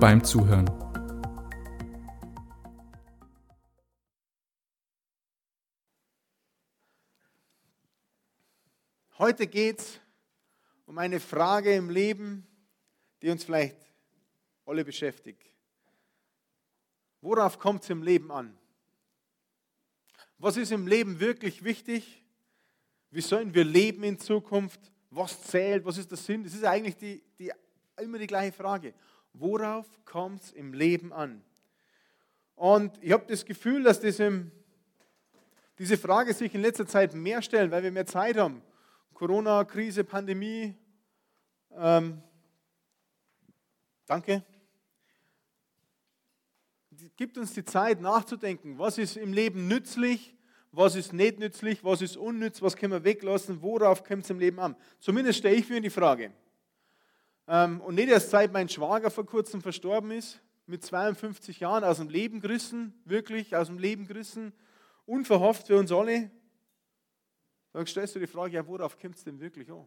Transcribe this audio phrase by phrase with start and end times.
[0.00, 0.68] beim Zuhören.
[9.18, 10.00] Heute geht es
[10.86, 12.46] um eine Frage im Leben,
[13.20, 13.76] die uns vielleicht
[14.64, 15.42] alle beschäftigt.
[17.20, 18.56] Worauf kommt es im Leben an?
[20.38, 22.24] Was ist im Leben wirklich wichtig?
[23.10, 24.80] Wie sollen wir leben in Zukunft?
[25.10, 25.84] Was zählt?
[25.84, 26.42] Was ist der Sinn?
[26.42, 27.52] Das ist eigentlich die, die,
[27.98, 28.94] immer die gleiche Frage.
[29.32, 31.42] Worauf kommt es im Leben an?
[32.56, 34.50] Und ich habe das Gefühl, dass das im,
[35.78, 38.62] diese Frage sich in letzter Zeit mehr stellt, weil wir mehr Zeit haben.
[39.14, 40.76] Corona, Krise, Pandemie.
[41.72, 42.22] Ähm,
[44.06, 44.44] danke
[47.16, 50.34] gibt uns die Zeit nachzudenken, was ist im Leben nützlich,
[50.72, 54.38] was ist nicht nützlich, was ist unnütz, was können wir weglassen, worauf kommt es im
[54.38, 54.76] Leben an.
[55.00, 56.32] Zumindest stelle ich mir die Frage.
[57.52, 61.96] Ähm, und nicht erst seit mein Schwager vor kurzem verstorben ist, mit 52 Jahren aus
[61.96, 64.52] dem Leben gerissen, wirklich aus dem Leben gerissen,
[65.04, 66.30] unverhofft für uns alle.
[67.72, 69.84] Dann stellst du die Frage, ja, worauf kommt es denn wirklich an?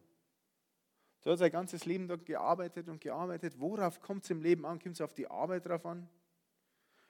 [1.21, 3.57] So hat sein ganzes Leben dort gearbeitet und gearbeitet.
[3.57, 4.77] Worauf kommt es im Leben an?
[4.77, 6.09] Kommt es auf die Arbeit drauf an?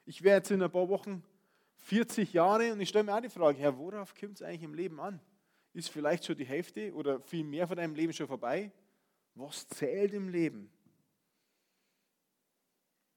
[0.04, 1.24] Ich wäre jetzt in ein paar Wochen
[1.78, 4.74] 40 Jahre und ich stelle mir auch die Frage, Herr, worauf kommt es eigentlich im
[4.74, 5.18] Leben an?
[5.72, 8.70] Ist vielleicht schon die Hälfte oder viel mehr von deinem Leben schon vorbei?
[9.34, 10.70] Was zählt im Leben?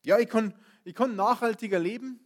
[0.04, 2.20] Ja, ich kann, ich kann nachhaltiger leben,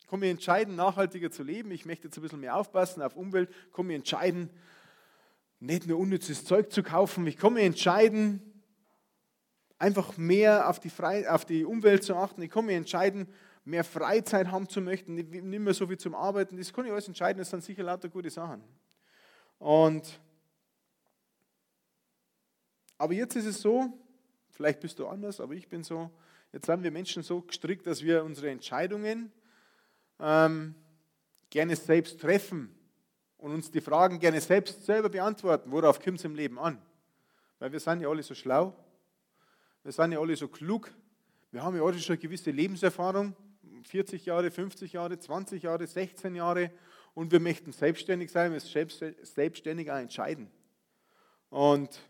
[0.00, 1.70] ich kann mich entscheiden, nachhaltiger zu leben.
[1.70, 4.50] Ich möchte jetzt ein bisschen mehr aufpassen auf Umwelt, ich kann mich entscheiden,
[5.60, 7.26] nicht nur unnützes Zeug zu kaufen.
[7.26, 8.42] Ich kann mich entscheiden,
[9.78, 12.42] einfach mehr auf die, Fre auf die Umwelt zu achten.
[12.42, 13.28] Ich kann mich entscheiden,
[13.64, 17.08] mehr Freizeit haben zu möchten, nicht mehr so viel zum Arbeiten, das kann ich alles
[17.08, 18.62] entscheiden, das sind sicher lauter gute Sachen.
[19.58, 20.20] Und,
[23.02, 23.92] aber jetzt ist es so,
[24.50, 26.08] vielleicht bist du anders, aber ich bin so,
[26.52, 29.32] jetzt sind wir Menschen so gestrickt, dass wir unsere Entscheidungen
[30.20, 30.76] ähm,
[31.50, 32.72] gerne selbst treffen
[33.38, 36.80] und uns die Fragen gerne selbst selber beantworten, worauf kommt es im Leben an.
[37.58, 38.72] Weil wir sind ja alle so schlau,
[39.82, 40.94] wir sind ja alle so klug,
[41.50, 43.34] wir haben ja alle schon eine gewisse Lebenserfahrung.
[43.82, 46.70] 40 Jahre, 50 Jahre, 20 Jahre, 16 Jahre.
[47.14, 50.52] Und wir möchten selbstständig sein, wir selbstständig auch entscheiden.
[51.50, 52.00] Und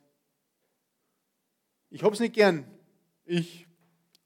[1.93, 2.65] ich habe es nicht gern,
[3.25, 3.67] ich,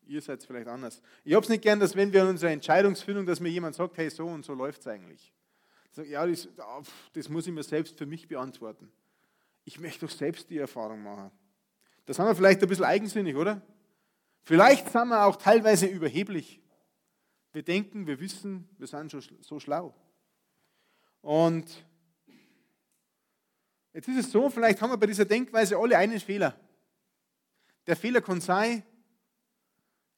[0.06, 2.50] ihr seid es vielleicht anders, ich habe es nicht gern, dass wenn wir in unserer
[2.50, 5.32] Entscheidungsfindung, dass mir jemand sagt, hey, so und so läuft es eigentlich.
[5.90, 6.48] Sage, ja, das,
[7.12, 8.92] das muss ich mir selbst für mich beantworten.
[9.64, 11.30] Ich möchte doch selbst die Erfahrung machen.
[12.04, 13.62] Das haben wir vielleicht ein bisschen eigensinnig, oder?
[14.42, 16.60] Vielleicht sind wir auch teilweise überheblich.
[17.52, 19.94] Wir denken, wir wissen, wir sind schon so schlau.
[21.20, 21.84] Und
[23.92, 26.60] jetzt ist es so, vielleicht haben wir bei dieser Denkweise alle einen Fehler.
[27.86, 28.82] Der Fehler kann sein,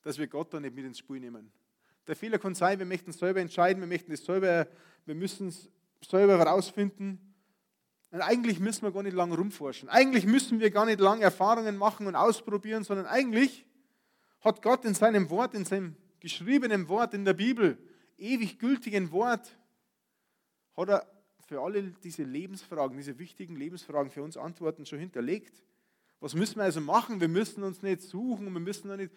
[0.03, 1.53] dass wir Gott da nicht mit ins Spiel nehmen.
[2.07, 4.67] Der Fehler kann sein, wir möchten selber entscheiden, wir möchten es selber,
[5.05, 5.71] wir müssen es
[6.01, 7.35] selber herausfinden.
[8.11, 9.91] Und eigentlich müssen wir gar nicht lange rumforschen.
[9.91, 13.67] Eigentlich müssen wir gar nicht lange Erfahrungen machen und ausprobieren, sondern eigentlich
[14.41, 17.77] hat Gott in seinem Wort, in seinem geschriebenen Wort in der Bibel,
[18.17, 19.59] ewig gültigen Wort,
[20.77, 21.07] hat er
[21.47, 25.63] für alle diese Lebensfragen, diese wichtigen Lebensfragen für uns Antworten schon hinterlegt.
[26.21, 27.21] Was müssen wir also machen?
[27.21, 29.13] Wir müssen uns nicht suchen, wir müssen nicht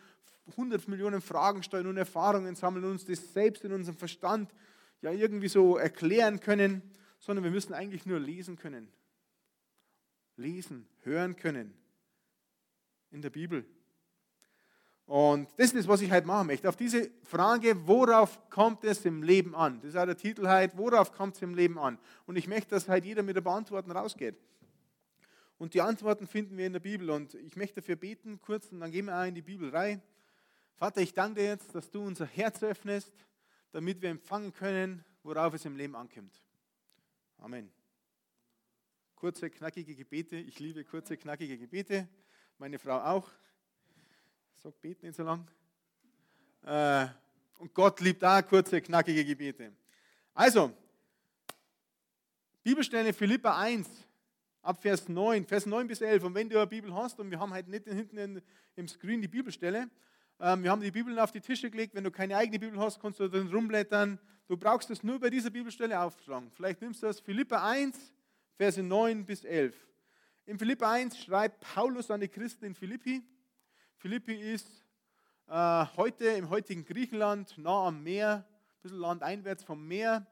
[0.51, 4.53] 100 Millionen Fragen stellen und Erfahrungen sammeln und uns das selbst in unserem Verstand
[5.01, 6.81] ja irgendwie so erklären können,
[7.19, 8.87] sondern wir müssen eigentlich nur lesen können.
[10.35, 11.73] Lesen, hören können
[13.11, 13.65] in der Bibel.
[15.05, 16.69] Und das ist, was ich heute machen möchte.
[16.69, 19.81] Auf diese Frage, worauf kommt es im Leben an?
[19.81, 21.99] Das ist auch der Titel heute, worauf kommt es im Leben an?
[22.25, 24.37] Und ich möchte, dass heute jeder mit der Beantwortung rausgeht.
[25.61, 27.11] Und die Antworten finden wir in der Bibel.
[27.11, 30.01] Und ich möchte dafür beten, kurz, und dann gehen wir auch in die Bibel rein.
[30.73, 33.13] Vater, ich danke dir jetzt, dass du unser Herz öffnest,
[33.71, 36.41] damit wir empfangen können, worauf es im Leben ankommt.
[37.37, 37.71] Amen.
[39.13, 40.35] Kurze, knackige Gebete.
[40.35, 42.07] Ich liebe kurze, knackige Gebete.
[42.57, 43.29] Meine Frau auch.
[44.63, 45.47] Sag, beten nicht so lang.
[46.63, 47.05] Äh,
[47.59, 49.71] und Gott liebt auch kurze, knackige Gebete.
[50.33, 50.75] Also,
[52.63, 53.87] Bibelstelle Philippa 1,
[54.61, 56.23] ab Vers 9, Vers 9 bis 11.
[56.23, 58.41] Und wenn du eine Bibel hast, und wir haben halt nicht hinten
[58.75, 59.89] im Screen die Bibelstelle,
[60.43, 61.93] Ähm, wir haben die Bibeln auf die Tische gelegt.
[61.93, 64.17] Wenn du keine eigene Bibel hast, kannst du drin rumblättern.
[64.47, 66.49] Du brauchst es nur bei dieser Bibelstelle aufschlagen.
[66.49, 68.11] Vielleicht nimmst du das Philippa 1,
[68.57, 69.75] Verse 9 bis 11.
[70.47, 73.21] In Philippa 1 schreibt Paulus an die Christen in Philippi.
[73.97, 74.83] Philippi ist
[75.47, 80.25] äh, heute im heutigen Griechenland, nah am Meer, ein bisschen landeinwärts vom Meer.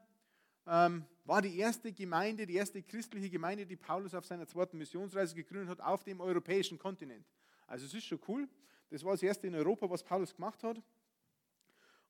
[0.66, 5.32] Ähm, war die erste Gemeinde, die erste christliche Gemeinde, die Paulus auf seiner zweiten Missionsreise
[5.32, 7.24] gegründet hat auf dem europäischen Kontinent.
[7.68, 8.48] Also es ist schon cool.
[8.90, 10.82] Das war das erste in Europa, was Paulus gemacht hat.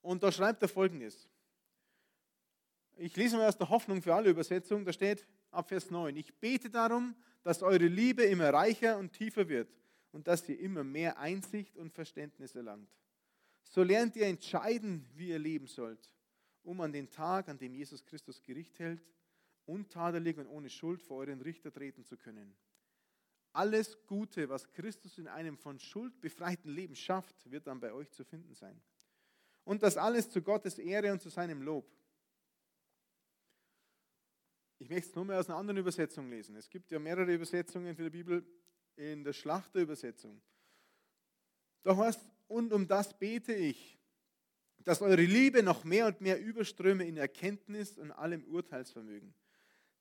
[0.00, 1.28] Und da schreibt er folgendes.
[2.96, 4.86] Ich lese mal aus der Hoffnung für alle Übersetzung.
[4.86, 6.16] Da steht ab Vers 9.
[6.16, 9.68] Ich bete darum, dass eure Liebe immer reicher und tiefer wird
[10.12, 12.88] und dass ihr immer mehr Einsicht und Verständnis erlangt.
[13.64, 16.10] So lernt ihr entscheiden, wie ihr leben sollt
[16.70, 19.04] um an den Tag, an dem Jesus Christus Gericht hält,
[19.66, 22.56] untadelig und ohne Schuld vor euren Richter treten zu können.
[23.52, 28.12] Alles Gute, was Christus in einem von Schuld befreiten Leben schafft, wird dann bei euch
[28.12, 28.80] zu finden sein.
[29.64, 31.90] Und das alles zu Gottes Ehre und zu seinem Lob.
[34.78, 36.54] Ich möchte es nur mal aus einer anderen Übersetzung lesen.
[36.54, 38.46] Es gibt ja mehrere Übersetzungen für die Bibel
[38.94, 40.40] in der Schlachterübersetzung.
[41.82, 43.99] Da heißt, und um das bete ich,
[44.84, 49.34] dass eure Liebe noch mehr und mehr überströme in Erkenntnis und allem Urteilsvermögen,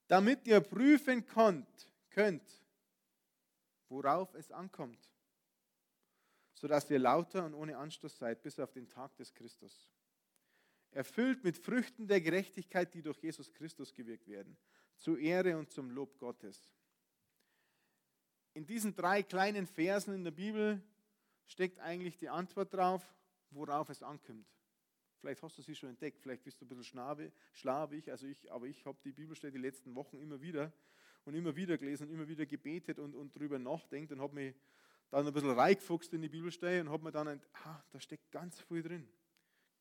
[0.08, 2.64] damit ihr prüfen könnt, könnt,
[3.90, 5.12] worauf es ankommt,
[6.54, 9.90] sodass ihr lauter und ohne Anstoß seid bis auf den Tag des Christus.
[10.92, 14.58] Erfüllt mit Früchten der Gerechtigkeit, die durch Jesus Christus gewirkt werden,
[14.98, 16.74] zur Ehre und zum Lob Gottes.
[18.54, 20.82] In diesen drei kleinen Versen in der Bibel
[21.46, 23.04] steckt eigentlich die Antwort drauf,
[23.52, 24.48] worauf es ankommt.
[25.20, 28.68] Vielleicht hast du sie schon entdeckt, vielleicht bist du ein bisschen schlawig, also ich, aber
[28.68, 30.72] ich habe die Bibelstelle die letzten Wochen immer wieder
[31.26, 34.56] und immer wieder gelesen und immer wieder gebetet und, und darüber nachdenkt und habe mich
[35.10, 38.32] dann ein bisschen reingefuchst in die Bibelstelle und habe mir dann ein, ah, da steckt
[38.32, 39.10] ganz viel drin.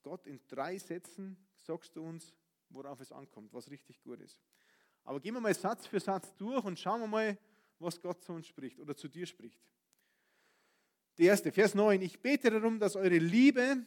[0.03, 2.35] Gott, in drei Sätzen sagst du uns,
[2.71, 4.41] worauf es ankommt, was richtig gut ist.
[5.05, 7.39] Aber gehen wir mal Satz für Satz durch und schauen wir mal,
[7.79, 9.61] was Gott zu uns spricht oder zu dir spricht.
[11.19, 12.01] Der erste, Vers 9.
[12.03, 13.85] Ich bete darum, dass eure Liebe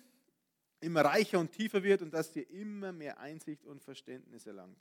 [0.81, 4.77] immer reicher und tiefer wird und dass ihr immer mehr Einsicht und Verständnis erlangt.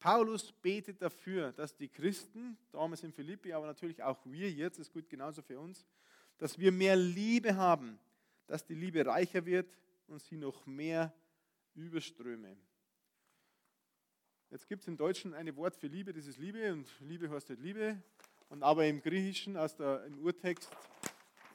[0.00, 4.92] Paulus betet dafür, dass die Christen, damals in Philippi, aber natürlich auch wir jetzt, ist
[4.92, 5.86] gut genauso für uns,
[6.38, 8.00] dass wir mehr Liebe haben,
[8.48, 9.78] dass die Liebe reicher wird
[10.08, 11.14] und sie noch mehr
[11.74, 12.56] überströme.
[14.50, 17.50] Jetzt gibt es im Deutschen ein Wort für Liebe, das ist Liebe und Liebe heißt
[17.50, 18.02] halt Liebe.
[18.48, 20.68] Und aber im Griechischen, aus der, im Urtext,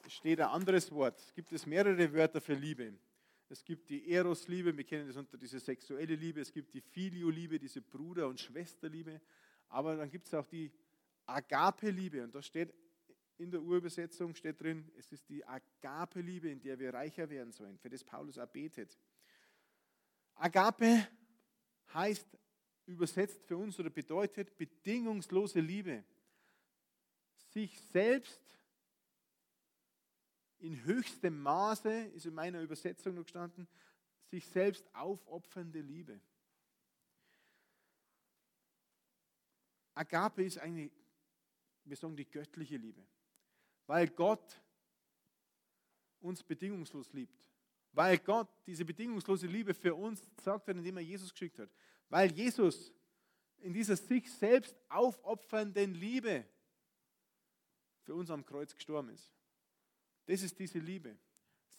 [0.07, 1.21] steht ein anderes Wort.
[1.36, 2.94] Gibt es mehrere Wörter für Liebe.
[3.49, 6.41] Es gibt die Eros-Liebe, wir kennen das unter diese sexuelle Liebe.
[6.41, 9.21] Es gibt die Filio-Liebe, diese Bruder- und Schwesterliebe.
[9.69, 10.71] Aber dann gibt es auch die
[11.25, 12.23] Agape-Liebe.
[12.23, 12.73] Und da steht
[13.38, 17.77] in der Urübersetzung steht drin, es ist die Agape-Liebe, in der wir reicher werden sollen,
[17.77, 18.97] für das Paulus auch betet.
[20.35, 21.07] Agape
[21.93, 22.27] heißt
[22.88, 26.03] übersetzt für uns oder bedeutet bedingungslose Liebe.
[27.51, 28.56] Sich selbst
[30.59, 33.68] in höchstem Maße, ist in meiner Übersetzung noch gestanden,
[34.30, 36.19] sich selbst aufopfernde Liebe.
[39.94, 40.92] Agape ist eine,
[41.86, 43.04] wir sagen die göttliche Liebe,
[43.88, 44.62] weil Gott
[46.19, 47.50] uns bedingungslos liebt.
[47.93, 51.70] Weil Gott diese bedingungslose Liebe für uns sagt hat, indem er Jesus geschickt hat.
[52.10, 52.93] Weil Jesus
[53.60, 56.46] in dieser sich selbst aufopfernden Liebe
[58.03, 59.37] für uns am Kreuz gestorben ist.
[60.27, 61.17] Das ist diese Liebe.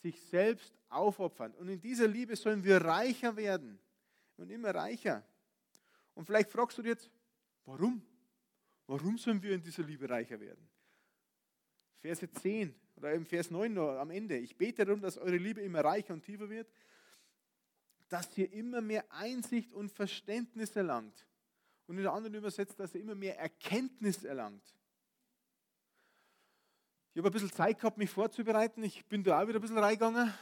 [0.02, 1.54] Sich selbst aufopfern.
[1.54, 3.78] Und in dieser Liebe sollen wir reicher werden.
[4.36, 5.24] Und immer reicher.
[6.14, 7.10] Und vielleicht fragst du dich jetzt,
[7.64, 8.02] warum?
[8.86, 10.68] Warum sollen wir in dieser Liebe reicher werden?
[12.00, 14.38] Verse 10 oder im Vers 9 noch am Ende.
[14.38, 16.68] Ich bete darum, dass eure Liebe immer reicher und tiefer wird,
[18.08, 21.26] dass ihr immer mehr Einsicht und Verständnis erlangt.
[21.86, 24.77] Und in der anderen übersetzt, dass ihr immer mehr Erkenntnis erlangt.
[27.18, 28.80] Ich habe ein bisschen Zeit gehabt, mich vorzubereiten.
[28.84, 30.32] Ich bin da auch wieder ein bisschen reingegangen.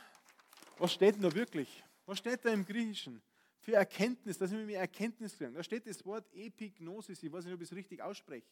[0.76, 1.82] Was steht denn da wirklich?
[2.04, 3.22] Was steht da im Griechischen?
[3.60, 5.54] Für Erkenntnis, dass wir mehr Erkenntnis kriegen.
[5.54, 7.22] Da steht das Wort Epignosis.
[7.22, 8.46] Ich weiß nicht, ob ich es richtig ausspreche.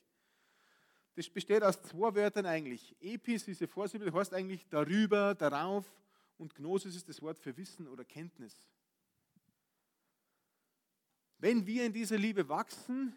[1.14, 2.96] Das besteht aus zwei Wörtern eigentlich.
[2.98, 5.84] Epis, diese Vorsilbe, heißt eigentlich darüber, darauf.
[6.38, 8.56] Und Gnosis ist das Wort für Wissen oder Kenntnis.
[11.36, 13.14] Wenn wir in dieser Liebe wachsen,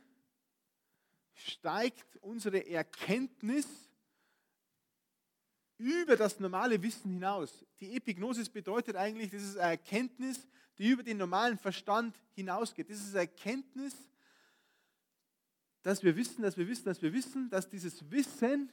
[1.34, 3.87] steigt unsere Erkenntnis
[5.77, 7.65] über das normale Wissen hinaus.
[7.79, 12.89] Die Epignosis bedeutet eigentlich, das ist eine Erkenntnis, die über den normalen Verstand hinausgeht.
[12.89, 13.96] Das ist eine Erkenntnis,
[15.84, 18.72] dass wir wissen, dass wir wissen, dass wir wissen, dass dieses Wissen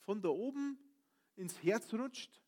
[0.00, 0.78] von da oben
[1.36, 2.40] ins Herz rutscht.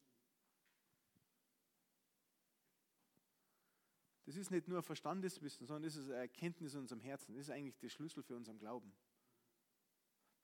[4.24, 7.34] Das ist nicht nur ein Verstandeswissen, sondern das ist eine Erkenntnis in unserem Herzen.
[7.34, 8.92] Das ist eigentlich der Schlüssel für unseren Glauben.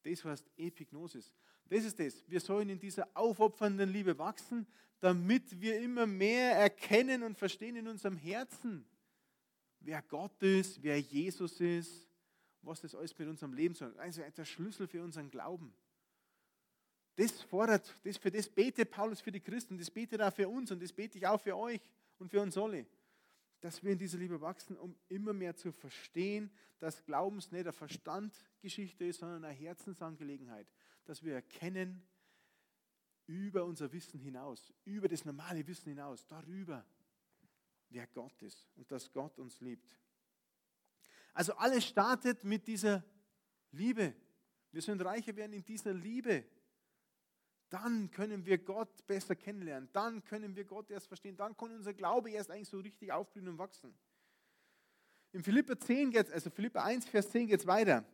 [0.03, 1.33] Das heißt Epignosis.
[1.69, 2.25] Das ist das.
[2.29, 4.67] Wir sollen in dieser aufopfernden Liebe wachsen,
[5.01, 8.85] damit wir immer mehr erkennen und verstehen in unserem Herzen,
[9.81, 12.09] wer Gott ist, wer Jesus ist,
[12.63, 13.97] was das alles mit unserem Leben soll.
[13.99, 15.75] Also der Schlüssel für unseren Glauben.
[17.17, 20.71] Das fordert, das, für das betet Paulus für die Christen, das betet auch für uns
[20.71, 21.81] und das bete ich auch für euch
[22.19, 22.87] und für uns alle
[23.63, 26.51] dass wir in dieser Liebe wachsen, um immer mehr zu verstehen,
[26.81, 30.67] dass Glaubens nicht eine Verstandgeschichte ist, sondern eine Herzensangelegenheit.
[31.05, 32.05] Dass wir erkennen,
[33.27, 36.85] über unser Wissen hinaus, über das normale Wissen hinaus, darüber,
[37.89, 39.97] wer Gott ist und dass Gott uns liebt.
[41.33, 43.05] Also alles startet mit dieser
[43.71, 44.13] Liebe.
[44.73, 46.45] Wir sollen reicher werden in dieser Liebe.
[47.73, 49.89] Dann können wir Gott besser kennenlernen.
[49.95, 51.39] Dann können wir Gott erst verstehen.
[51.39, 53.95] Dann kann unser Glaube erst eigentlich so richtig aufblühen und wachsen.
[55.33, 58.05] In Philippa 10 geht's, also Philippa 1, Vers 10 geht es weiter.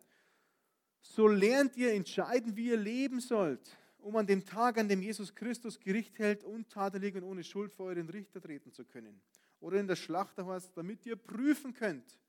[1.00, 5.34] So lernt ihr entscheiden, wie ihr leben sollt, um an dem Tag, an dem Jesus
[5.34, 9.20] Christus Gericht hält, untadelig und ohne Schuld vor euren Richter treten zu können.
[9.58, 12.20] Oder in der Schlachterhorst, damit ihr prüfen könnt,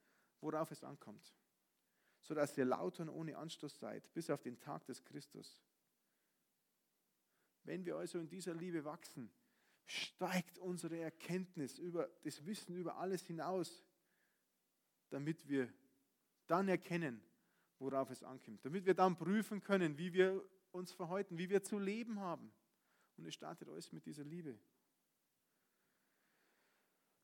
[0.41, 1.31] worauf es ankommt.
[2.21, 5.61] Sodass ihr lauter und ohne Anstoß seid, bis auf den Tag des Christus
[7.63, 9.31] wenn wir also in dieser Liebe wachsen,
[9.85, 13.83] steigt unsere Erkenntnis über das Wissen über alles hinaus,
[15.09, 15.71] damit wir
[16.47, 17.21] dann erkennen,
[17.79, 18.63] worauf es ankommt.
[18.63, 22.51] Damit wir dann prüfen können, wie wir uns verhalten, wie wir zu leben haben.
[23.17, 24.57] Und es startet alles mit dieser Liebe.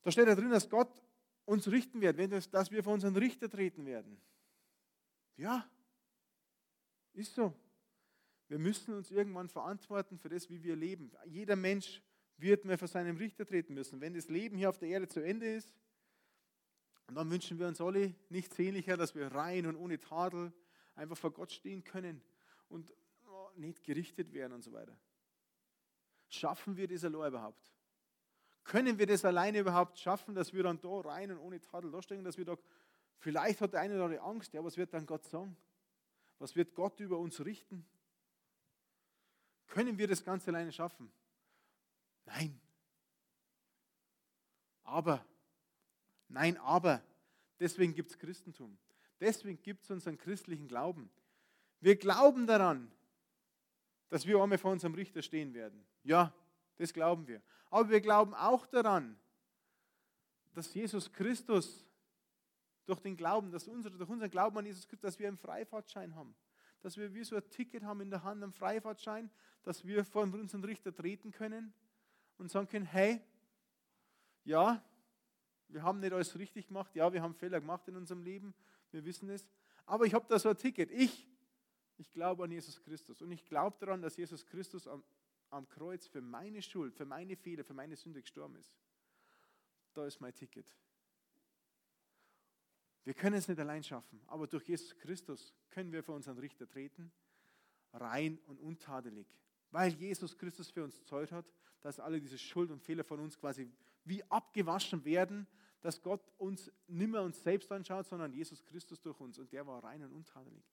[0.01, 1.01] Da steht da drin, dass Gott
[1.45, 4.19] uns richten wird, wenn das, dass wir vor unseren Richter treten werden.
[5.37, 5.69] Ja,
[7.13, 7.53] ist so.
[8.47, 11.11] Wir müssen uns irgendwann verantworten für das, wie wir leben.
[11.25, 12.01] Jeder Mensch
[12.37, 14.01] wird mehr vor seinem Richter treten müssen.
[14.01, 15.73] Wenn das Leben hier auf der Erde zu Ende ist,
[17.13, 20.51] dann wünschen wir uns alle nichts sehnlicher, dass wir rein und ohne Tadel
[20.95, 22.21] einfach vor Gott stehen können
[22.67, 22.93] und
[23.27, 24.97] oh, nicht gerichtet werden und so weiter.
[26.29, 27.71] Schaffen wir das allein überhaupt?
[28.63, 32.01] Können wir das alleine überhaupt schaffen, dass wir dann da rein und ohne Tadel da
[32.01, 32.57] stehen, dass wir da,
[33.19, 35.55] vielleicht hat der eine oder andere Angst, ja, was wird dann Gott sagen?
[36.39, 37.85] Was wird Gott über uns richten?
[39.67, 41.11] Können wir das Ganze alleine schaffen?
[42.25, 42.59] Nein.
[44.83, 45.25] Aber,
[46.27, 47.01] nein, aber,
[47.59, 48.77] deswegen gibt es Christentum.
[49.19, 51.09] Deswegen gibt es unseren christlichen Glauben.
[51.79, 52.91] Wir glauben daran,
[54.09, 55.85] dass wir einmal vor unserem Richter stehen werden.
[56.03, 56.33] Ja,
[56.77, 57.41] das glauben wir.
[57.69, 59.17] Aber wir glauben auch daran,
[60.53, 61.85] dass Jesus Christus
[62.85, 66.15] durch den Glauben, dass unsere, durch unseren Glauben an Jesus Christus, dass wir einen Freifahrtschein
[66.15, 66.35] haben
[66.85, 69.31] dass wir wie so ein Ticket haben in der Hand, einen Freifahrtschein,
[69.63, 71.73] dass wir vor unseren Richter treten können
[72.37, 73.19] und sagen können, hey,
[74.43, 74.85] ja,
[75.67, 78.53] wir haben nicht alles richtig gemacht, ja, wir haben Fehler gemacht in unserem Leben,
[78.91, 79.49] wir wissen es,
[79.87, 80.91] aber ich habe da so ein Ticket.
[80.91, 81.27] Ich,
[81.97, 85.03] ich glaube an Jesus Christus und ich glaube daran, dass Jesus Christus am,
[85.49, 88.77] am Kreuz für meine Schuld, für meine Fehler, für meine Sünde gestorben ist.
[89.95, 90.71] Da ist mein Ticket.
[93.05, 96.67] Wir können es nicht allein schaffen, aber durch Jesus Christus können wir vor unseren Richter
[96.67, 97.11] treten,
[97.93, 99.27] rein und untadelig.
[99.71, 101.45] Weil Jesus Christus für uns zeugt hat,
[101.81, 103.71] dass alle diese Schuld und Fehler von uns quasi
[104.05, 105.47] wie abgewaschen werden,
[105.81, 109.83] dass Gott uns nimmer uns selbst anschaut, sondern Jesus Christus durch uns und der war
[109.83, 110.63] rein und untadelig.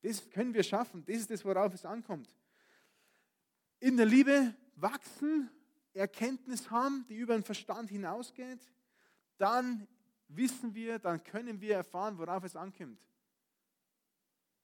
[0.00, 2.34] Das können wir schaffen, das ist das, worauf es ankommt.
[3.80, 5.50] In der Liebe wachsen,
[5.92, 8.60] Erkenntnis haben, die über den Verstand hinausgeht,
[9.36, 9.86] dann
[10.36, 13.00] wissen wir, dann können wir erfahren, worauf es ankommt.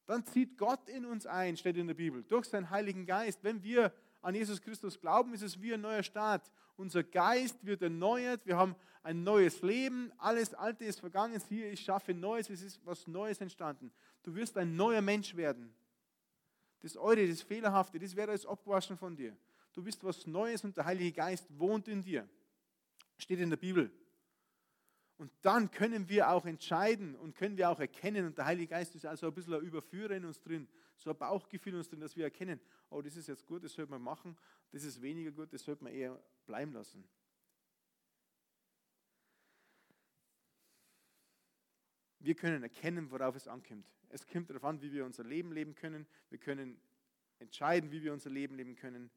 [0.07, 3.45] Dann zieht Gott in uns ein, steht in der Bibel, durch seinen Heiligen Geist.
[3.45, 6.51] Wenn wir an Jesus Christus glauben, ist es wie ein neuer Start.
[6.77, 11.81] Unser Geist wird erneuert, wir haben ein neues Leben, alles Alte ist vergangen, hier, ich
[11.81, 13.93] schaffe Neues, es ist was Neues entstanden.
[14.23, 15.75] Du wirst ein neuer Mensch werden.
[16.81, 19.37] Das Eure, das Fehlerhafte, das wäre alles abgewaschen von dir.
[19.73, 22.29] Du bist was Neues und der Heilige Geist wohnt in dir.
[23.19, 23.91] Steht in der Bibel.
[25.19, 28.95] Und dann können wir auch entscheiden und können wir auch erkennen, und der Heilige Geist
[28.95, 32.01] ist also ein bisschen ein Überführer in uns drin, so ein Bauchgefühl in uns drin,
[32.01, 34.37] dass wir erkennen, oh, das ist jetzt gut, das sollte man machen,
[34.71, 37.05] das ist weniger gut, das sollte man eher bleiben lassen.
[42.21, 43.91] Wir können erkennen, worauf es ankommt.
[44.11, 46.07] Es kommt darauf an, wie wir unser Leben leben können.
[46.31, 46.81] Wir können
[47.41, 49.11] entscheiden, wie wir unser Leben leben können.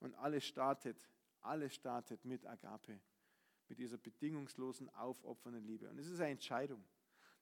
[0.00, 1.08] Und alles startet,
[1.40, 3.00] alles startet mit Agape
[3.68, 5.88] mit dieser bedingungslosen, aufopfernden Liebe.
[5.88, 6.84] Und es ist eine Entscheidung.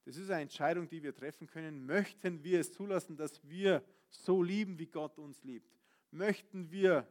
[0.04, 1.86] Das ist eine Entscheidung, die wir treffen können.
[1.86, 5.74] Möchten wir es zulassen, dass wir so lieben, wie Gott uns liebt?
[6.10, 7.08] Möchten wir,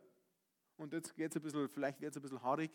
[0.77, 2.71] und jetzt geht es ein bisschen, vielleicht wird es ein bisschen haarig,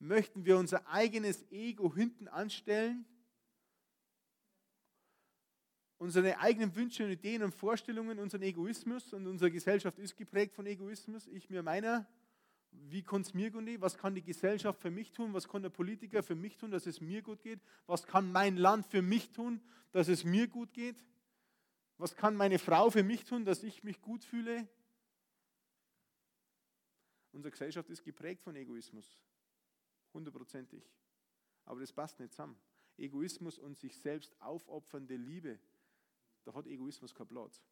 [0.00, 3.04] Möchten wir unser eigenes Ego hinten anstellen?
[5.96, 10.66] Unsere eigenen Wünsche und Ideen und Vorstellungen, unseren Egoismus und unsere Gesellschaft ist geprägt von
[10.66, 11.26] Egoismus.
[11.26, 12.06] Ich mir meiner,
[12.70, 13.80] wie kann es mir gut gehen?
[13.80, 15.32] Was kann die Gesellschaft für mich tun?
[15.34, 17.60] Was kann der Politiker für mich tun, dass es mir gut geht?
[17.86, 19.60] Was kann mein Land für mich tun,
[19.92, 21.04] dass es mir gut geht?
[21.96, 24.68] Was kann meine Frau für mich tun, dass ich mich gut fühle?
[27.32, 29.22] Unsere Gesellschaft ist geprägt von Egoismus.
[30.14, 30.82] Hundertprozentig.
[31.64, 32.58] Aber das passt nicht zusammen.
[32.96, 35.58] Egoismus und sich selbst aufopfernde Liebe,
[36.44, 37.62] da hat Egoismus keinen Platz.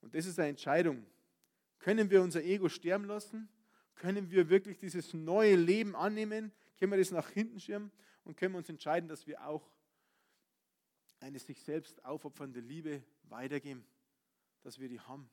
[0.00, 1.04] Und das ist eine Entscheidung.
[1.78, 3.48] Können wir unser Ego sterben lassen?
[3.96, 6.52] Können wir wirklich dieses neue Leben annehmen?
[6.78, 7.90] Können wir das nach hinten schirmen?
[8.24, 9.70] Und können wir uns entscheiden, dass wir auch
[11.20, 13.84] eine sich selbst aufopfernde Liebe weitergeben?
[14.62, 15.28] Dass wir die haben.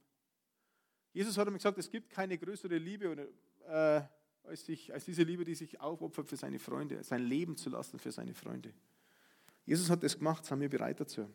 [1.13, 3.29] Jesus hat einmal gesagt, es gibt keine größere Liebe
[3.65, 4.01] äh,
[4.43, 7.99] als, sich, als diese Liebe, die sich aufopfert für seine Freunde, sein Leben zu lassen
[7.99, 8.73] für seine Freunde.
[9.65, 11.27] Jesus hat das gemacht, sind wir bereit dazu.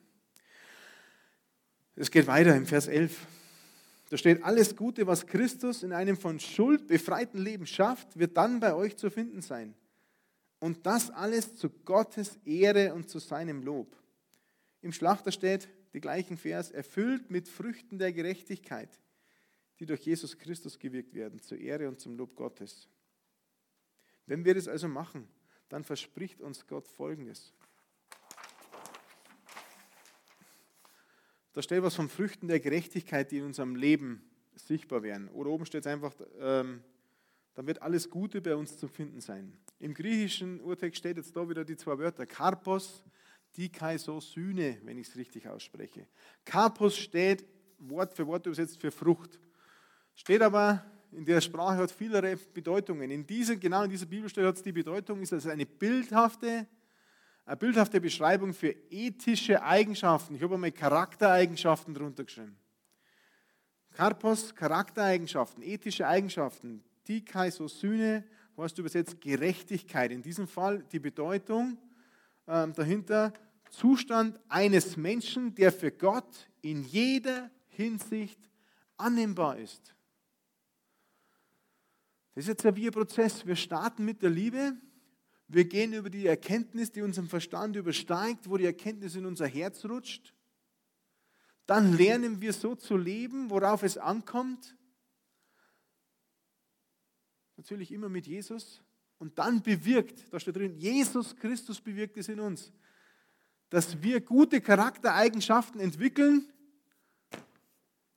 [1.95, 3.27] Es geht weiter im Vers 11.
[4.13, 8.61] Da steht, alles Gute, was Christus in einem von Schuld befreiten Leben schafft, wird dann
[8.61, 9.75] bei euch zu finden sein.
[10.59, 13.97] Und das alles zu Gottes Ehre und zu seinem Lob.
[14.83, 19.01] Im Schlachter steht, die gleichen Vers, erfüllt mit Früchten der Gerechtigkeit,
[19.81, 22.91] die durch Jesus Christus gewirkt werden, zur Ehre und zum Lob Gottes.
[24.27, 25.27] Wenn wir das also machen,
[25.71, 27.55] dann verspricht uns Gott Folgendes.
[31.53, 34.23] Da steht was von Früchten der Gerechtigkeit, die in unserem Leben
[34.55, 35.29] sichtbar werden.
[35.29, 36.83] Oder oben steht es einfach, ähm,
[37.55, 39.53] dann wird alles Gute bei uns zu finden sein.
[39.79, 43.05] Im griechischen Urtext steht jetzt da wieder die zwei Wörter, Karpos,
[43.57, 46.07] Dikaisosyne, wenn ich es richtig ausspreche.
[46.45, 47.45] Karpos steht
[47.79, 49.39] Wort für Wort übersetzt für Frucht.
[50.15, 53.11] Steht aber in der Sprache hat vielere Bedeutungen.
[53.11, 56.67] In dieser, genau in dieser Bibelstelle hat es die Bedeutung, ist also eine bildhafte,
[57.45, 60.35] eine bildhafte Beschreibung für ethische Eigenschaften.
[60.35, 62.57] Ich habe einmal Charaktereigenschaften drunter geschrieben.
[63.93, 66.83] Karpos, Charaktereigenschaften, ethische Eigenschaften.
[67.09, 68.25] Dikaisosyne,
[68.57, 70.13] heißt übersetzt Gerechtigkeit.
[70.13, 71.79] In diesem Fall die Bedeutung
[72.47, 73.33] ähm, dahinter,
[73.71, 78.39] Zustand eines Menschen, der für Gott in jeder Hinsicht
[78.99, 79.95] annehmbar ist.
[82.35, 83.47] Das ist jetzt ein Prozess.
[83.47, 84.75] Wir starten mit der Liebe,
[85.53, 89.85] wir gehen über die Erkenntnis, die unseren Verstand übersteigt, wo die Erkenntnis in unser Herz
[89.85, 90.33] rutscht.
[91.67, 94.75] Dann lernen wir so zu leben, worauf es ankommt.
[97.59, 98.83] Natürlich immer mit Jesus.
[99.19, 102.73] Und dann bewirkt, da steht drin, Jesus Christus bewirkt es in uns,
[103.69, 106.51] dass wir gute Charaktereigenschaften entwickeln,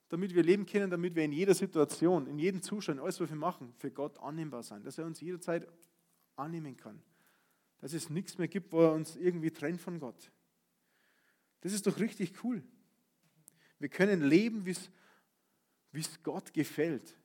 [0.08, 3.36] damit wir leben können, damit wir in jeder Situation, in jedem Zustand, alles, was wir
[3.36, 5.68] machen, für Gott annehmbar sein, dass er uns jederzeit
[6.38, 7.04] annehmen kann
[7.80, 10.32] dass es nichts mehr gibt, wo er uns irgendwie trennt von Gott.
[11.62, 12.64] Das ist doch richtig cool.
[13.80, 14.72] Wir können leben, wie
[16.00, 17.16] es Gott gefällt.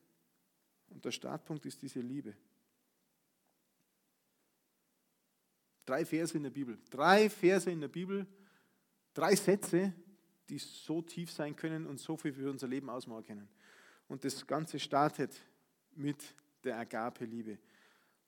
[0.88, 2.34] Und der Startpunkt ist diese Liebe.
[5.86, 6.78] Drei Verse in der Bibel.
[6.90, 8.26] Drei Verse in der Bibel.
[9.14, 9.92] Drei Sätze,
[10.48, 13.48] die so tief sein können und so viel für unser Leben ausmachen können.
[14.08, 15.40] Und das Ganze startet
[15.94, 16.34] mit
[16.64, 17.58] der Agape-Liebe.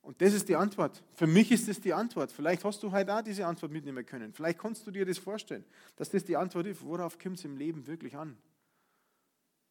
[0.03, 1.03] Und das ist die Antwort.
[1.15, 2.33] Für mich ist das die Antwort.
[2.33, 4.33] Vielleicht hast du heute auch diese Antwort mitnehmen können.
[4.33, 5.65] Vielleicht kannst du dir das vorstellen,
[5.97, 6.85] dass das die Antwort ist.
[6.85, 8.37] Worauf kommt es im Leben wirklich an?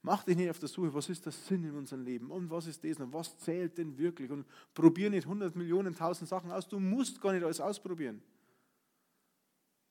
[0.03, 2.65] Mach dich nicht auf der Suche, was ist der Sinn in unserem Leben und was
[2.65, 6.67] ist das und was zählt denn wirklich und probier nicht 100 Millionen, 1000 Sachen aus.
[6.67, 8.23] Du musst gar nicht alles ausprobieren.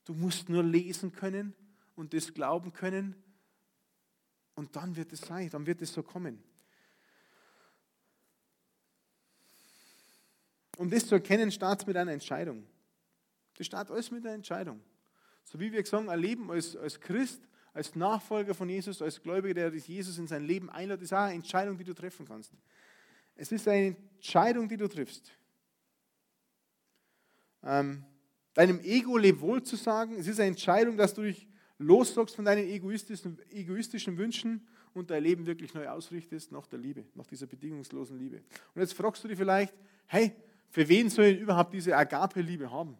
[0.04, 1.54] Du musst nur lesen können
[1.94, 3.14] und das glauben können
[4.54, 6.42] und dann wird es sein, dann wird es so kommen.
[10.80, 12.66] Um das zu erkennen, startet es mit einer Entscheidung.
[13.58, 14.80] Das startet alles mit einer Entscheidung.
[15.44, 19.52] So wie wir haben, ein Leben als, als Christ, als Nachfolger von Jesus, als Gläubiger,
[19.52, 22.54] der Jesus in sein Leben einlädt, ist auch eine Entscheidung, die du treffen kannst.
[23.34, 25.30] Es ist eine Entscheidung, die du triffst.
[27.62, 28.02] Ähm,
[28.54, 32.66] deinem Ego wohl zu sagen, es ist eine Entscheidung, dass du dich lossagst von deinen
[32.66, 38.18] egoistischen, egoistischen Wünschen und dein Leben wirklich neu ausrichtest nach der Liebe, nach dieser bedingungslosen
[38.18, 38.38] Liebe.
[38.74, 39.74] Und jetzt fragst du dich vielleicht,
[40.06, 40.34] hey,
[40.70, 42.96] für wen soll ich überhaupt diese Agape-Liebe haben?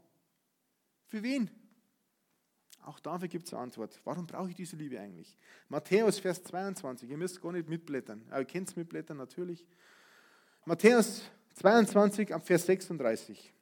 [1.07, 1.51] Für wen?
[2.83, 4.01] Auch dafür gibt es eine Antwort.
[4.05, 5.37] Warum brauche ich diese Liebe eigentlich?
[5.69, 7.09] Matthäus, Vers 22.
[7.09, 8.25] Ihr müsst gar nicht mitblättern.
[8.31, 9.65] Aber ihr kennt es mitblättern natürlich.
[10.65, 11.23] Matthäus
[11.55, 13.53] 22 ab Vers 36.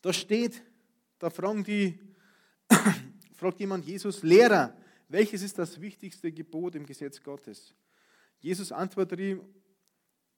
[0.00, 0.62] Da steht,
[1.18, 1.98] da fragen die,
[3.34, 4.74] fragt jemand Jesus, Lehrer,
[5.08, 7.74] welches ist das wichtigste Gebot im Gesetz Gottes?
[8.38, 9.40] Jesus antwortet ihm,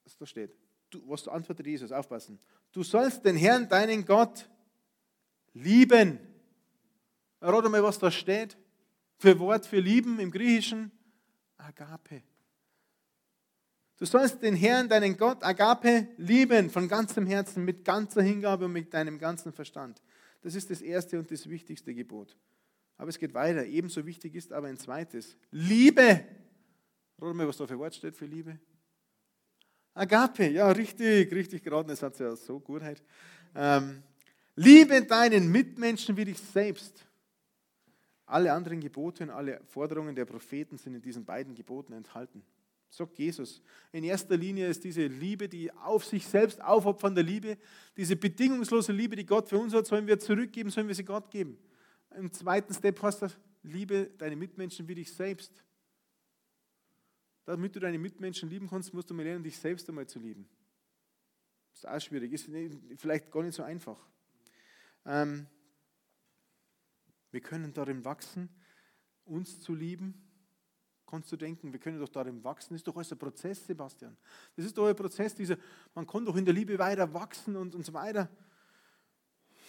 [0.03, 0.55] was da steht,
[0.89, 1.91] du, was antwortet Jesus?
[1.91, 2.39] Aufpassen.
[2.71, 4.49] Du sollst den Herrn, deinen Gott,
[5.53, 6.19] lieben.
[7.41, 8.57] Rate mal, was da steht.
[9.19, 10.91] Für Wort für lieben im Griechischen.
[11.57, 12.23] Agape.
[13.97, 18.73] Du sollst den Herrn, deinen Gott, Agape, lieben von ganzem Herzen, mit ganzer Hingabe und
[18.73, 20.03] mit deinem ganzen Verstand.
[20.41, 22.37] Das ist das erste und das wichtigste Gebot.
[22.97, 23.65] Aber es geht weiter.
[23.65, 25.35] Ebenso wichtig ist aber ein zweites.
[25.49, 26.25] Liebe.
[27.19, 28.59] Rate mal, was da für Wort steht für Liebe.
[29.97, 32.83] Agape, ja, richtig, richtig geraten, das hat ja so gut.
[33.55, 34.03] Ähm,
[34.55, 37.05] liebe deinen Mitmenschen wie dich selbst.
[38.27, 42.43] Alle anderen Gebote und alle Forderungen der Propheten sind in diesen beiden Geboten enthalten.
[42.89, 43.61] Sagt Jesus.
[43.91, 47.57] In erster Linie ist diese Liebe, die auf sich selbst aufopfernde Liebe,
[47.95, 51.31] diese bedingungslose Liebe, die Gott für uns hat, sollen wir zurückgeben, sollen wir sie Gott
[51.31, 51.57] geben.
[52.15, 55.63] Im zweiten Step heißt das, liebe deine Mitmenschen wie dich selbst.
[57.47, 60.49] Damit du deine Mitmenschen lieben kannst, musst du mal lernen, dich selbst einmal zu lieben.
[61.73, 62.49] Ist auch schwierig, ist
[62.97, 63.97] vielleicht gar nicht so einfach.
[65.05, 65.47] Ähm,
[67.31, 68.49] wir können darin wachsen,
[69.23, 70.29] uns zu lieben.
[71.05, 72.73] Kannst du denken, wir können doch darin wachsen.
[72.73, 74.17] Das ist doch alles ein Prozess, Sebastian.
[74.57, 75.55] Das ist doch ein Prozess, dieser,
[75.95, 78.29] man kann doch in der Liebe weiter wachsen und, und so weiter.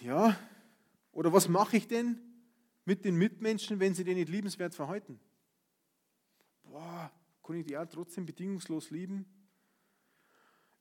[0.01, 0.37] Ja,
[1.13, 2.21] oder was mache ich denn
[2.85, 5.21] mit den Mitmenschen, wenn sie den nicht liebenswert verhalten?
[6.65, 7.13] Boah,
[7.49, 9.25] kann ich die auch trotzdem bedingungslos lieben?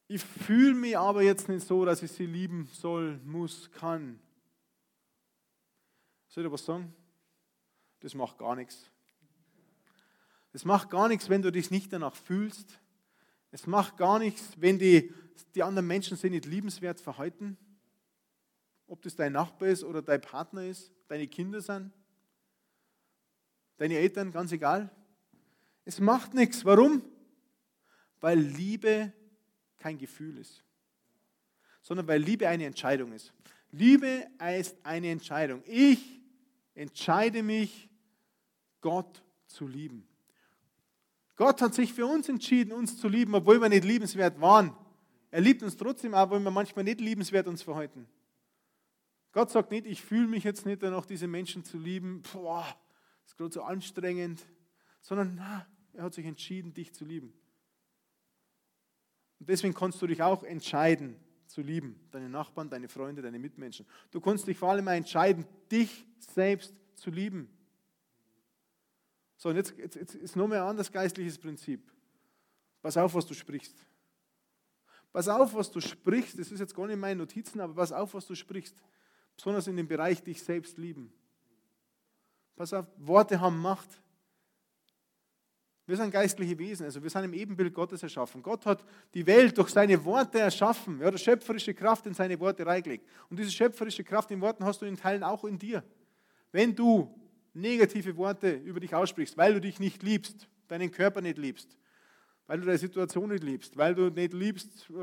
[0.09, 4.19] Ich fühle mich aber jetzt nicht so, dass ich sie lieben soll, muss, kann.
[6.27, 6.93] Soll ich was sagen?
[8.01, 8.91] Das macht gar nichts.
[10.51, 12.81] Es macht gar nichts, wenn du dich nicht danach fühlst.
[13.51, 15.13] Es macht gar nichts, wenn die,
[15.55, 17.57] die anderen Menschen sich nicht liebenswert verhalten.
[18.87, 21.93] Ob das dein Nachbar ist oder dein Partner ist, deine Kinder sind,
[23.77, 24.91] deine Eltern, ganz egal.
[25.87, 26.65] Es macht nichts.
[26.65, 27.01] Warum?
[28.19, 29.13] Weil Liebe
[29.77, 30.61] kein Gefühl ist,
[31.81, 33.33] sondern weil Liebe eine Entscheidung ist.
[33.71, 34.27] Liebe
[34.59, 35.63] ist eine Entscheidung.
[35.65, 36.21] Ich
[36.73, 37.89] entscheide mich,
[38.81, 40.05] Gott zu lieben.
[41.37, 44.75] Gott hat sich für uns entschieden, uns zu lieben, obwohl wir nicht liebenswert waren.
[45.31, 48.09] Er liebt uns trotzdem, aber wenn wir manchmal nicht liebenswert uns verhalten.
[49.31, 52.23] Gott sagt nicht, ich fühle mich jetzt nicht danach, diese Menschen zu lieben.
[52.33, 52.67] Boah,
[53.25, 54.45] ist gerade so anstrengend.
[54.99, 55.65] Sondern, na,
[55.97, 57.33] er hat sich entschieden, dich zu lieben.
[59.39, 61.15] Und deswegen kannst du dich auch entscheiden
[61.47, 61.99] zu lieben.
[62.11, 63.85] Deine Nachbarn, deine Freunde, deine Mitmenschen.
[64.11, 67.49] Du kannst dich vor allem entscheiden, dich selbst zu lieben.
[69.37, 71.91] So, und jetzt, jetzt, jetzt ist noch mehr ein anderes geistliches Prinzip.
[72.81, 73.75] Pass auf, was du sprichst.
[75.11, 76.37] Pass auf, was du sprichst.
[76.37, 78.75] Das ist jetzt gar nicht in meinen Notizen, aber pass auf, was du sprichst.
[79.35, 81.11] Besonders in dem Bereich dich selbst lieben.
[82.55, 83.89] Pass auf, Worte haben Macht.
[85.87, 88.43] Wir sind geistliche Wesen, also wir sind im Ebenbild Gottes erschaffen.
[88.43, 90.99] Gott hat die Welt durch seine Worte erschaffen.
[90.99, 93.07] Er hat schöpferische Kraft in seine Worte reingelegt.
[93.29, 95.81] Und diese schöpferische Kraft in Worten hast du in Teilen auch in dir.
[96.51, 97.09] Wenn du
[97.53, 101.77] negative Worte über dich aussprichst, weil du dich nicht liebst, deinen Körper nicht liebst,
[102.47, 104.93] weil du deine Situation nicht liebst, weil du nicht liebst, äh,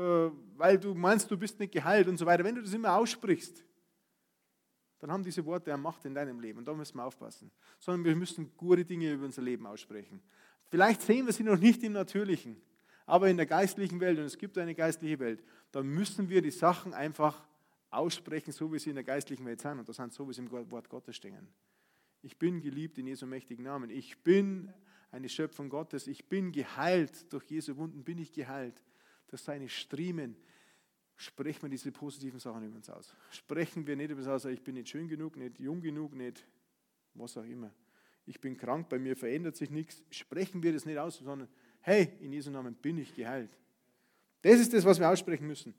[0.55, 3.65] weil du meinst, du bist nicht geheilt und so weiter, wenn du das immer aussprichst,
[4.99, 6.59] dann haben diese Worte eine Macht in deinem Leben.
[6.59, 7.51] Und da müssen wir aufpassen.
[7.79, 10.21] Sondern wir müssen gute Dinge über unser Leben aussprechen.
[10.69, 12.57] Vielleicht sehen wir sie noch nicht im Natürlichen,
[13.05, 16.51] aber in der geistlichen Welt, und es gibt eine geistliche Welt, da müssen wir die
[16.51, 17.47] Sachen einfach
[17.91, 19.79] aussprechen, so wie sie in der geistlichen Welt sind.
[19.79, 21.47] Und das sind so, wie sie im Wort Gottes stehen.
[22.21, 23.89] Ich bin geliebt in Jesu mächtigen Namen.
[23.89, 24.73] Ich bin
[25.11, 26.07] eine Schöpfung Gottes.
[26.07, 27.31] Ich bin geheilt.
[27.31, 28.83] Durch Jesu Wunden bin ich geheilt.
[29.27, 30.35] Durch seine Striemen
[31.15, 33.15] sprechen wir diese positiven Sachen über uns aus.
[33.29, 36.45] Sprechen wir nicht über uns aus, ich bin nicht schön genug, nicht jung genug, nicht
[37.13, 37.71] was auch immer
[38.25, 41.47] ich bin krank, bei mir verändert sich nichts, sprechen wir das nicht aus, sondern
[41.81, 43.51] hey, in Jesu Namen bin ich geheilt.
[44.41, 45.73] Das ist das, was wir aussprechen müssen.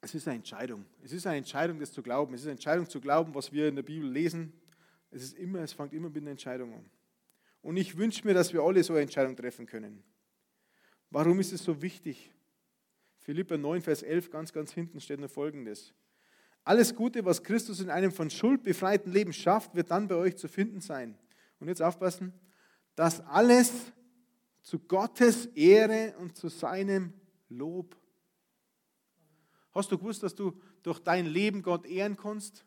[0.00, 0.84] Es ist eine Entscheidung.
[1.02, 2.34] Es ist eine Entscheidung, das zu glauben.
[2.34, 4.52] Es ist eine Entscheidung zu glauben, was wir in der Bibel lesen.
[5.10, 6.90] Es ist immer, es fängt immer mit einer Entscheidung an.
[7.62, 10.02] Und ich wünsche mir, dass wir alle so eine Entscheidung treffen können.
[11.10, 12.32] Warum ist es so wichtig?
[13.18, 15.92] Philippa 9, Vers 11, ganz, ganz hinten steht noch Folgendes.
[16.64, 20.36] Alles Gute, was Christus in einem von Schuld befreiten Leben schafft, wird dann bei euch
[20.36, 21.18] zu finden sein.
[21.58, 22.32] Und jetzt aufpassen,
[22.94, 23.92] das alles
[24.62, 27.14] zu Gottes Ehre und zu seinem
[27.48, 27.96] Lob.
[29.72, 32.64] Hast du gewusst, dass du durch dein Leben Gott ehren kannst?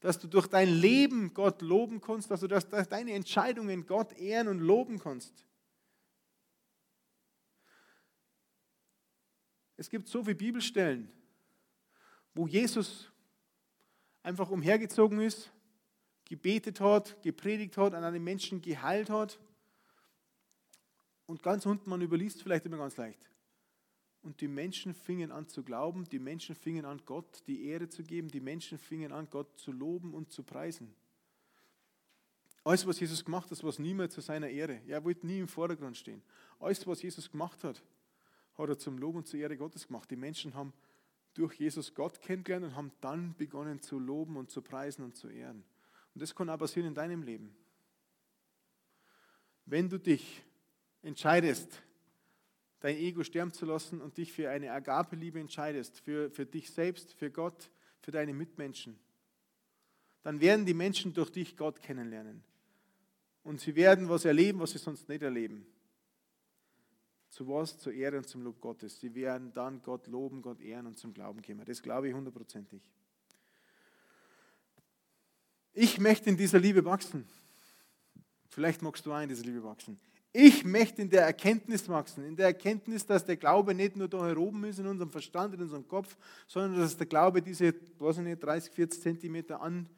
[0.00, 2.30] Dass du durch dein Leben Gott loben kannst?
[2.30, 5.46] Dass du durch deine Entscheidungen Gott ehren und loben kannst?
[9.76, 11.10] Es gibt so viele Bibelstellen,
[12.34, 13.10] wo Jesus
[14.24, 15.52] einfach umhergezogen ist,
[16.24, 19.38] gebetet hat, gepredigt hat, an einen Menschen geheilt hat.
[21.26, 23.30] Und ganz unten, man überliest vielleicht immer ganz leicht.
[24.22, 28.02] Und die Menschen fingen an zu glauben, die Menschen fingen an, Gott die Ehre zu
[28.02, 30.94] geben, die Menschen fingen an, Gott zu loben und zu preisen.
[32.64, 34.80] Alles, was Jesus gemacht hat, war niemals zu seiner Ehre.
[34.86, 36.22] Er wollte nie im Vordergrund stehen.
[36.58, 37.82] Alles, was Jesus gemacht hat,
[38.56, 40.10] hat er zum Lob und zur Ehre Gottes gemacht.
[40.10, 40.72] Die Menschen haben
[41.34, 45.28] durch Jesus Gott kennengelernt und haben dann begonnen zu loben und zu preisen und zu
[45.28, 45.64] ehren.
[46.14, 47.54] Und das kann auch passieren in deinem Leben.
[49.66, 50.42] Wenn du dich
[51.02, 51.82] entscheidest,
[52.80, 57.14] dein Ego sterben zu lassen und dich für eine Agape-Liebe entscheidest, für, für dich selbst,
[57.14, 57.70] für Gott,
[58.00, 58.98] für deine Mitmenschen,
[60.22, 62.42] dann werden die Menschen durch dich Gott kennenlernen.
[63.42, 65.66] Und sie werden was erleben, was sie sonst nicht erleben.
[67.34, 67.76] Zu was?
[67.78, 69.00] Zur Ehre und zum Lob Gottes.
[69.00, 71.64] Sie werden dann Gott loben, Gott ehren und zum Glauben kommen.
[71.64, 72.80] Das glaube ich hundertprozentig.
[75.72, 77.26] Ich möchte in dieser Liebe wachsen.
[78.50, 79.98] Vielleicht magst du auch in dieser Liebe wachsen.
[80.32, 84.36] Ich möchte in der Erkenntnis wachsen, in der Erkenntnis, dass der Glaube nicht nur da
[84.36, 86.16] oben ist in unserem Verstand, in unserem Kopf,
[86.46, 89.88] sondern dass der Glaube diese, weiß ich nicht, 30, 40 Zentimeter an,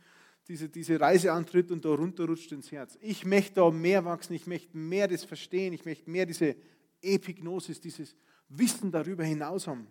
[0.48, 2.96] diese, diese Reise antritt und da runterrutscht ins Herz.
[3.02, 6.56] Ich möchte da mehr wachsen, ich möchte mehr das verstehen, ich möchte mehr diese
[7.06, 8.16] Epignosis, dieses
[8.48, 9.86] Wissen darüber hinaus haben.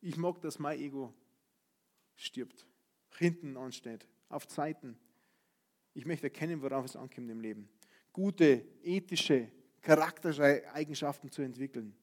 [0.00, 1.12] Ich mag, dass mein Ego
[2.16, 2.66] stirbt,
[3.16, 4.96] hinten ansteht, auf Zeiten.
[5.94, 7.68] Ich möchte erkennen, worauf es ankommt im Leben.
[8.12, 11.94] Gute, ethische Charaktereigenschaften zu entwickeln.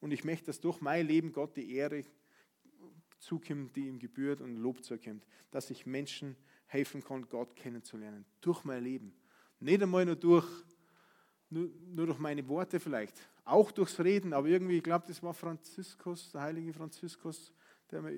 [0.00, 2.04] Und ich möchte, dass durch mein Leben Gott die Ehre
[3.18, 5.26] zukommt, die ihm gebührt und Lob zukommt.
[5.50, 8.24] Dass ich Menschen helfen kann, Gott kennenzulernen.
[8.40, 9.12] Durch mein Leben.
[9.60, 10.46] Nicht einmal nur durch,
[11.50, 13.16] nur, nur durch meine Worte vielleicht.
[13.44, 14.32] Auch durchs Reden.
[14.32, 17.52] Aber irgendwie, ich glaube, das war Franziskus, der heilige Franziskus,
[17.90, 18.12] der mir,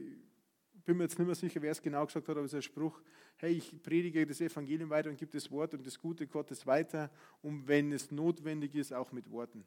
[0.84, 2.62] bin mir jetzt nicht mehr sicher, wer es genau gesagt hat, aber es ist ein
[2.62, 3.00] Spruch,
[3.36, 7.10] hey, ich predige das Evangelium weiter und gebe das Wort und das Gute Gottes weiter
[7.42, 9.64] und wenn es notwendig ist, auch mit Worten.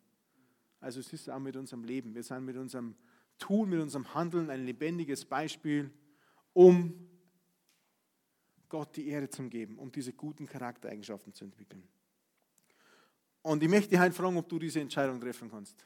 [0.79, 2.13] Also es ist auch mit unserem Leben.
[2.13, 2.95] Wir sind mit unserem
[3.39, 5.89] Tun, mit unserem Handeln ein lebendiges Beispiel,
[6.51, 6.93] um
[8.67, 11.87] Gott die Ehre zu geben, um diese guten Charaktereigenschaften zu entwickeln.
[13.43, 15.85] Und ich möchte dich halt fragen, ob du diese Entscheidung treffen kannst.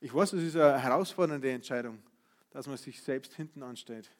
[0.00, 1.98] Ich weiß, es ist eine herausfordernde Entscheidung,
[2.50, 4.10] dass man sich selbst hinten anstellt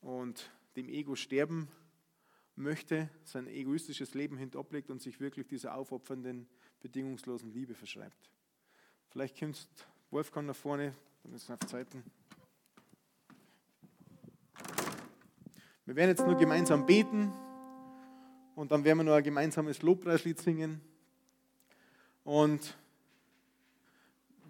[0.00, 1.68] und dem Ego sterben
[2.56, 6.48] möchte, sein egoistisches Leben hintablegt und sich wirklich dieser aufopfernden,
[6.80, 8.30] bedingungslosen Liebe verschreibt.
[9.10, 9.68] Vielleicht kommt
[10.10, 12.02] Wolfgang nach vorne, dann ist es auf Zeiten.
[15.84, 17.32] Wir werden jetzt nur gemeinsam beten
[18.60, 20.82] und dann werden wir noch ein gemeinsames Lobpreislied singen.
[22.24, 22.76] Und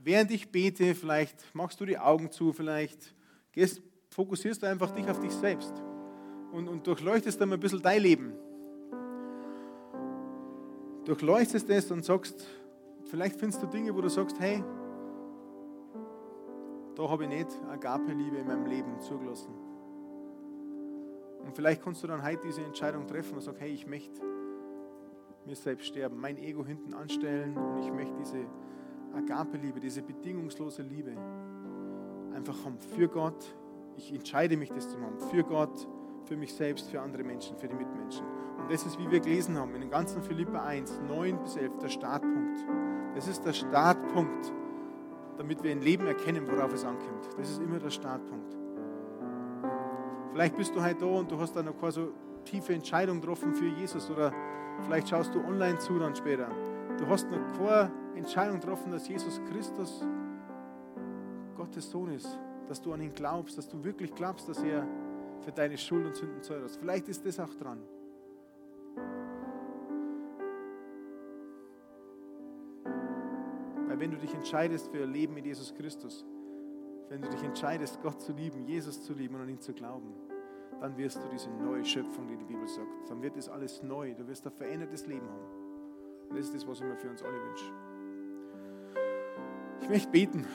[0.03, 3.14] während ich bete, vielleicht machst du die Augen zu, vielleicht
[3.53, 5.73] gehst, fokussierst du einfach dich auf dich selbst
[6.51, 8.33] und, und durchleuchtest dann ein bisschen dein Leben.
[11.05, 12.44] Durchleuchtest es und sagst,
[13.05, 14.64] vielleicht findest du Dinge, wo du sagst, hey,
[16.96, 19.69] da habe ich nicht Agape-Liebe in meinem Leben zugelassen.
[21.44, 24.20] Und vielleicht kannst du dann heute diese Entscheidung treffen und sagen, hey, ich möchte
[25.46, 28.44] mir selbst sterben, mein Ego hinten anstellen und ich möchte diese
[29.14, 31.12] Agape-Liebe, diese bedingungslose Liebe
[32.35, 33.57] einfach haben für Gott.
[33.96, 35.18] Ich entscheide mich, das zu machen.
[35.31, 35.88] Für Gott,
[36.24, 38.24] für mich selbst, für andere Menschen, für die Mitmenschen.
[38.59, 41.79] Und das ist, wie wir gelesen haben, in den ganzen Philippa 1, 9 bis 11,
[41.79, 42.64] der Startpunkt.
[43.14, 44.53] Das ist der Startpunkt,
[45.37, 47.29] damit wir ein Leben erkennen, worauf es ankommt.
[47.37, 48.60] Das ist immer der Startpunkt.
[50.33, 52.12] Vielleicht bist du heute da und du hast dann noch keine so
[52.45, 54.33] tiefe Entscheidung getroffen für Jesus oder
[54.85, 56.49] vielleicht schaust du online zu dann später.
[56.99, 60.07] Du hast noch keine Entscheidung getroffen, dass Jesus Christus
[61.57, 62.38] Gottes Sohn ist,
[62.69, 64.87] dass du an ihn glaubst, dass du wirklich glaubst, dass er
[65.40, 66.71] für deine Schuld und Sünden zahlt.
[66.79, 67.83] Vielleicht ist das auch dran.
[73.88, 76.25] Weil wenn du dich entscheidest für ein Leben mit Jesus Christus,
[77.11, 80.14] wenn du dich entscheidest, Gott zu lieben, Jesus zu lieben und an ihn zu glauben,
[80.81, 84.14] dann wirst du diese neue Schöpfung, die die Bibel sagt, dann wird das alles neu.
[84.14, 86.31] Du wirst ein verändertes Leben haben.
[86.31, 87.64] Und das ist das, was ich mir für uns alle wünsche.
[89.83, 90.46] Ich möchte beten.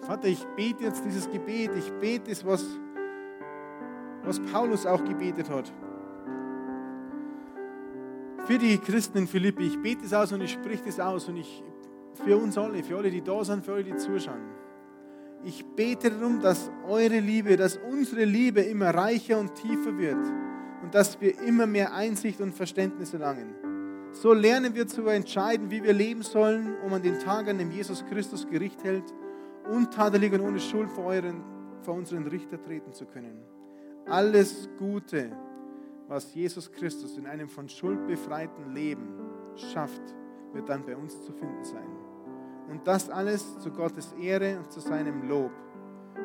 [0.00, 1.70] Vater, ich bete jetzt dieses Gebet.
[1.76, 2.64] Ich bete es, was,
[4.24, 5.70] was Paulus auch gebetet hat.
[8.46, 9.66] Für die Christen in Philippi.
[9.66, 11.28] Ich bete es aus und ich spreche es aus.
[11.28, 11.62] Und ich,
[12.14, 14.59] für uns alle, für alle, die da sind, für alle, die zuschauen.
[15.42, 20.18] Ich bete darum, dass eure Liebe, dass unsere Liebe immer reicher und tiefer wird
[20.82, 23.54] und dass wir immer mehr Einsicht und Verständnis erlangen.
[24.12, 27.70] So lernen wir zu entscheiden, wie wir leben sollen, um an den Tag, an dem
[27.70, 29.04] Jesus Christus Gericht hält,
[29.70, 31.42] untadelig und ohne Schuld vor, euren,
[31.82, 33.40] vor unseren Richter treten zu können.
[34.06, 35.30] Alles Gute,
[36.08, 39.08] was Jesus Christus in einem von Schuld befreiten Leben
[39.72, 40.02] schafft,
[40.52, 42.09] wird dann bei uns zu finden sein.
[42.70, 45.50] Und das alles zu Gottes Ehre und zu seinem Lob.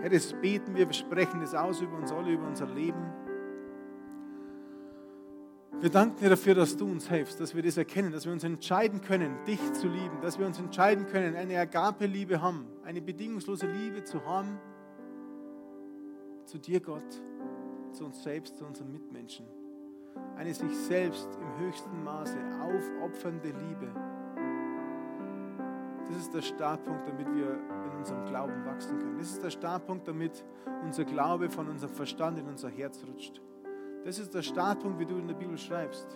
[0.01, 3.03] Herr, das beten wir, wir sprechen das aus über uns alle, über unser Leben.
[5.81, 8.43] Wir danken dir dafür, dass du uns hilfst, dass wir das erkennen, dass wir uns
[8.43, 13.67] entscheiden können, dich zu lieben, dass wir uns entscheiden können, eine Agape-Liebe haben, eine bedingungslose
[13.67, 14.57] Liebe zu haben
[16.45, 17.21] zu dir, Gott,
[17.91, 19.45] zu uns selbst, zu unseren Mitmenschen.
[20.37, 24.14] Eine sich selbst im höchsten Maße aufopfernde Liebe.
[26.15, 27.59] Das ist der Startpunkt, damit wir
[27.91, 29.17] in unserem Glauben wachsen können.
[29.17, 30.45] Das ist der Startpunkt, damit
[30.81, 33.41] unser Glaube von unserem Verstand in unser Herz rutscht.
[34.05, 36.07] Das ist der Startpunkt, wie du in der Bibel schreibst,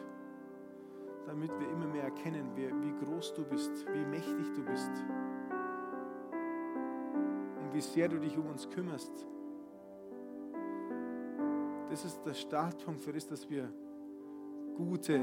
[1.25, 4.91] damit wir immer mehr erkennen, wie, groß du bist, wie mächtig du bist
[7.61, 9.27] und wie sehr du dich um uns kümmerst.
[11.89, 13.69] Das ist der Startpunkt für das, dass wir
[14.77, 15.21] gute,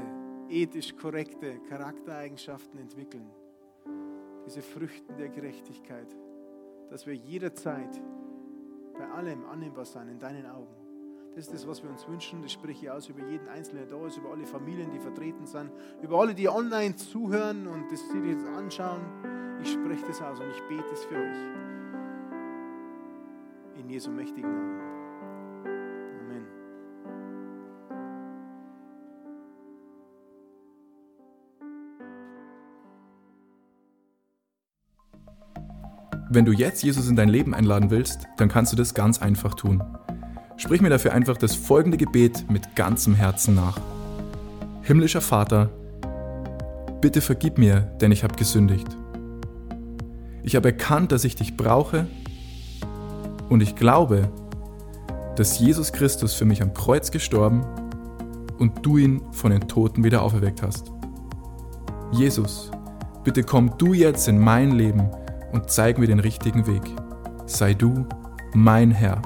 [0.49, 3.27] ethisch korrekte Charaktereigenschaften entwickeln.
[4.47, 6.07] Diese Früchten der Gerechtigkeit,
[6.89, 8.01] dass wir jederzeit
[8.97, 10.73] bei allem annehmbar sein in deinen Augen.
[11.35, 12.41] Das ist das, was wir uns wünschen.
[12.41, 15.45] Das spreche ich aus über jeden Einzelnen, der da ist, über alle Familien, die vertreten
[15.45, 15.69] sind,
[16.01, 19.01] über alle, die online zuhören und das sie jetzt anschauen.
[19.61, 21.37] Ich spreche das aus und ich bete es für euch.
[23.77, 24.86] In Jesu mächtigen Namen.
[36.37, 39.55] Wenn du jetzt Jesus in dein Leben einladen willst, dann kannst du das ganz einfach
[39.55, 39.81] tun.
[40.55, 43.79] Sprich mir dafür einfach das folgende Gebet mit ganzem Herzen nach.
[44.83, 45.71] Himmlischer Vater,
[47.01, 48.85] bitte vergib mir, denn ich habe gesündigt.
[50.43, 52.05] Ich habe erkannt, dass ich dich brauche
[53.49, 54.29] und ich glaube,
[55.37, 57.65] dass Jesus Christus für mich am Kreuz gestorben
[58.59, 60.91] und du ihn von den Toten wieder auferweckt hast.
[62.11, 62.69] Jesus,
[63.23, 65.09] bitte komm du jetzt in mein Leben
[65.51, 66.83] und zeig mir den richtigen Weg.
[67.45, 68.05] Sei du
[68.53, 69.21] mein Herr.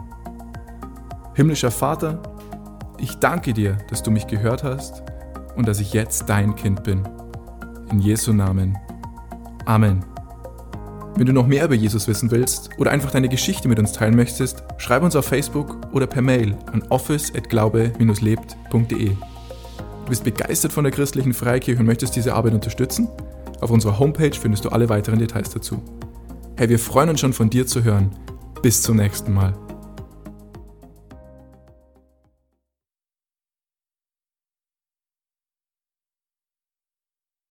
[1.34, 2.21] Himmlischer Vater,
[2.97, 5.03] ich danke dir, dass du mich gehört hast
[5.55, 7.03] und dass ich jetzt dein Kind bin.
[7.89, 8.77] In Jesu Namen.
[9.65, 10.05] Amen.
[11.15, 14.15] Wenn du noch mehr über Jesus wissen willst oder einfach deine Geschichte mit uns teilen
[14.15, 19.10] möchtest, schreib uns auf Facebook oder per Mail an office@glaube-lebt.de.
[19.10, 19.15] Du
[20.07, 23.10] bist begeistert von der christlichen Freikirche und möchtest diese Arbeit unterstützen?
[23.60, 25.81] Auf unserer Homepage findest du alle weiteren Details dazu.
[26.57, 28.11] Hey, wir freuen uns schon von dir zu hören.
[28.61, 29.53] Bis zum nächsten Mal.